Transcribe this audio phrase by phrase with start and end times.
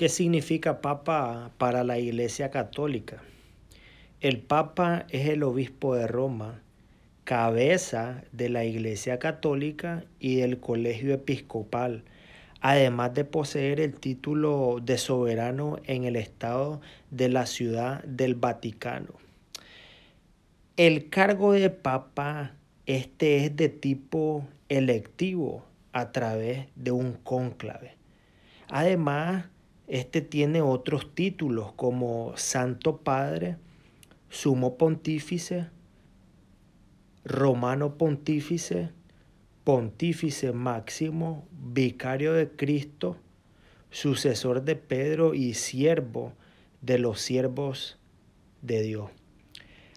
[0.00, 3.22] ¿Qué significa papa para la Iglesia Católica?
[4.22, 6.62] El papa es el obispo de Roma,
[7.24, 12.02] cabeza de la Iglesia Católica y del Colegio Episcopal,
[12.62, 16.80] además de poseer el título de soberano en el Estado
[17.10, 19.12] de la Ciudad del Vaticano.
[20.78, 22.54] El cargo de papa
[22.86, 25.62] este es de tipo electivo
[25.92, 27.96] a través de un cónclave.
[28.70, 29.44] Además,
[29.90, 33.56] este tiene otros títulos como Santo Padre,
[34.28, 35.66] Sumo Pontífice,
[37.24, 38.90] Romano Pontífice,
[39.64, 43.16] Pontífice Máximo, Vicario de Cristo,
[43.90, 46.34] sucesor de Pedro y siervo
[46.82, 47.98] de los siervos
[48.62, 49.10] de Dios.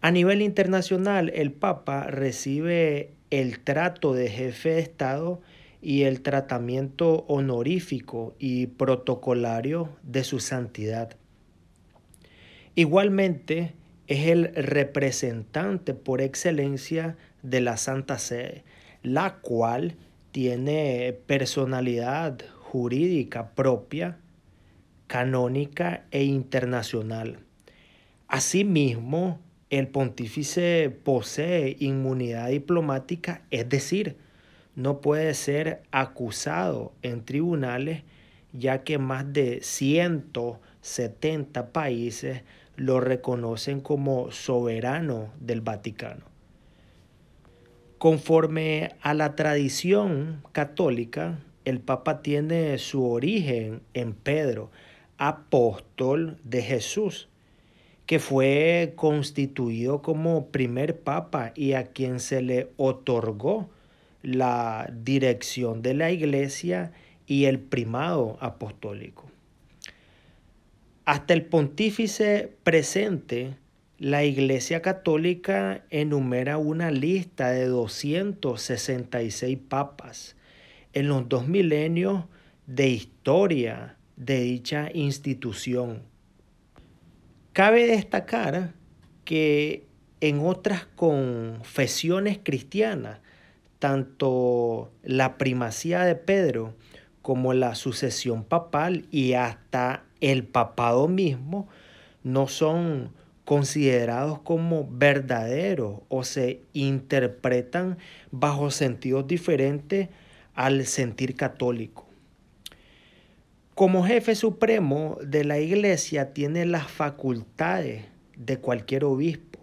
[0.00, 5.42] A nivel internacional, el Papa recibe el trato de jefe de Estado
[5.84, 11.16] y el tratamiento honorífico y protocolario de su santidad.
[12.74, 13.74] Igualmente,
[14.06, 18.64] es el representante por excelencia de la Santa Sede,
[19.02, 19.96] la cual
[20.32, 24.18] tiene personalidad jurídica propia,
[25.06, 27.38] canónica e internacional.
[28.26, 29.38] Asimismo,
[29.70, 34.16] el pontífice posee inmunidad diplomática, es decir,
[34.76, 38.04] no puede ser acusado en tribunales
[38.54, 42.42] ya que más de 170 países
[42.76, 46.24] lo reconocen como soberano del Vaticano.
[47.98, 54.70] Conforme a la tradición católica, el Papa tiene su origen en Pedro,
[55.16, 57.28] apóstol de Jesús,
[58.06, 63.70] que fue constituido como primer Papa y a quien se le otorgó
[64.24, 66.92] la dirección de la iglesia
[67.26, 69.30] y el primado apostólico.
[71.04, 73.56] Hasta el pontífice presente,
[73.98, 80.36] la Iglesia Católica enumera una lista de 266 papas
[80.94, 82.24] en los dos milenios
[82.66, 86.02] de historia de dicha institución.
[87.52, 88.72] Cabe destacar
[89.24, 89.86] que
[90.20, 93.20] en otras confesiones cristianas
[93.78, 96.74] tanto la primacía de Pedro
[97.22, 101.68] como la sucesión papal y hasta el papado mismo
[102.22, 103.12] no son
[103.44, 107.98] considerados como verdaderos o se interpretan
[108.30, 110.08] bajo sentidos diferentes
[110.54, 112.06] al sentir católico.
[113.74, 118.04] Como jefe supremo de la iglesia tiene las facultades
[118.36, 119.58] de cualquier obispo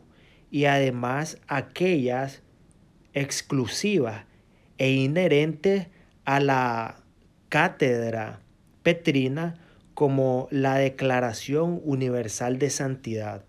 [0.51, 2.41] y además aquellas
[3.13, 4.25] exclusivas
[4.77, 5.87] e inherentes
[6.25, 7.03] a la
[7.49, 8.41] cátedra
[8.83, 9.55] petrina
[9.93, 13.45] como la Declaración Universal de Santidad.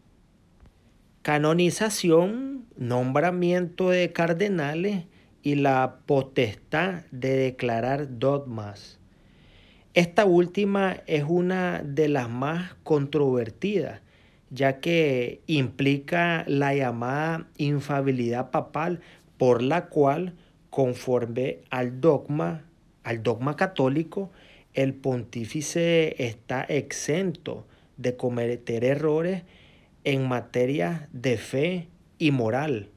[1.22, 5.04] Canonización, nombramiento de cardenales
[5.42, 8.98] y la potestad de declarar dogmas.
[9.94, 14.00] Esta última es una de las más controvertidas,
[14.50, 19.00] ya que implica la llamada infabilidad papal
[19.42, 20.34] por la cual,
[20.70, 22.64] conforme al dogma,
[23.02, 24.30] al dogma católico,
[24.72, 27.66] el pontífice está exento
[27.96, 29.42] de cometer errores
[30.04, 31.88] en materia de fe
[32.18, 32.90] y moral.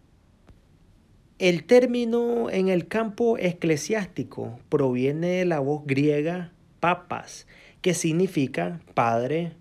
[1.40, 7.48] El término en el campo eclesiástico proviene de la voz griega papas,
[7.82, 9.54] que significa padre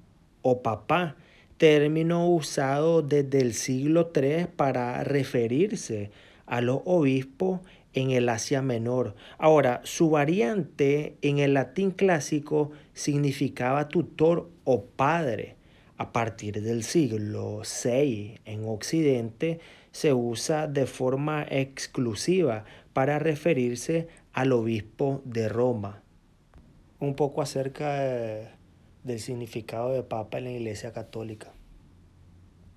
[0.42, 1.16] o papá,
[1.56, 6.10] término usado desde el siglo III para referirse
[6.46, 7.60] a los obispos
[7.94, 9.14] en el Asia Menor.
[9.38, 15.56] Ahora, su variante en el latín clásico significaba tutor o padre.
[15.96, 19.60] A partir del siglo VI en Occidente
[19.92, 26.02] se usa de forma exclusiva para referirse al obispo de Roma.
[26.98, 28.00] Un poco acerca
[29.04, 31.53] del significado de papa en la Iglesia Católica.